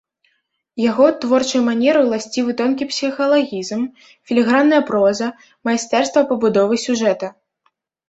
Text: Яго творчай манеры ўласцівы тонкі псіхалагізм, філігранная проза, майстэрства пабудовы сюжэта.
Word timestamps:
Яго 0.89 1.05
творчай 1.25 1.61
манеры 1.67 1.99
ўласцівы 2.07 2.51
тонкі 2.63 2.89
псіхалагізм, 2.93 3.85
філігранная 4.33 4.83
проза, 4.91 5.31
майстэрства 5.71 6.21
пабудовы 6.35 6.75
сюжэта. 6.91 7.35